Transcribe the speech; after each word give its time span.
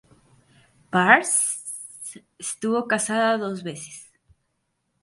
Pearce 0.89 2.23
estuvo 2.39 2.87
casada 2.87 3.37
dos 3.37 3.61
veces. 3.61 4.09